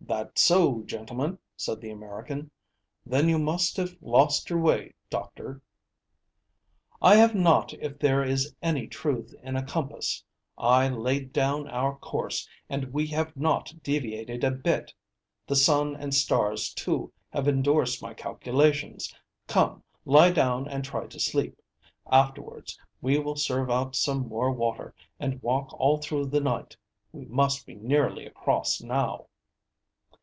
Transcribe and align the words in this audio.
"That's 0.00 0.40
so, 0.40 0.84
gentlemen," 0.84 1.38
said 1.54 1.82
the 1.82 1.90
American. 1.90 2.50
"Then 3.04 3.28
you 3.28 3.38
must 3.38 3.76
have 3.76 3.94
lost 4.00 4.48
your 4.48 4.58
way, 4.58 4.94
doctor." 5.10 5.60
"I 7.02 7.16
have 7.16 7.34
not 7.34 7.74
if 7.74 7.98
there 7.98 8.22
is 8.24 8.56
any 8.62 8.86
truth 8.86 9.34
in 9.42 9.54
a 9.54 9.62
compass. 9.62 10.24
I 10.56 10.88
laid 10.88 11.34
down 11.34 11.68
our 11.68 11.94
course, 11.94 12.48
and 12.70 12.90
we 12.90 13.06
have 13.08 13.36
not 13.36 13.74
deviated 13.82 14.44
a 14.44 14.50
bit. 14.50 14.94
The 15.46 15.56
sun 15.56 15.94
and 15.94 16.14
stars 16.14 16.72
too 16.72 17.12
have 17.28 17.46
endorsed 17.46 18.00
my 18.00 18.14
calculations. 18.14 19.14
Come, 19.46 19.82
lie 20.06 20.30
down 20.30 20.66
and 20.66 20.86
try 20.86 21.06
to 21.06 21.20
sleep. 21.20 21.60
Afterwards 22.10 22.78
we 23.02 23.18
will 23.18 23.36
serve 23.36 23.70
out 23.70 23.94
some 23.94 24.26
more 24.26 24.52
water, 24.52 24.94
and 25.20 25.42
walk 25.42 25.74
all 25.78 25.98
through 25.98 26.28
the 26.28 26.40
night. 26.40 26.78
We 27.12 27.26
must 27.26 27.66
be 27.66 27.74
nearly 27.74 28.24
across 28.24 28.80
now." 28.80 29.26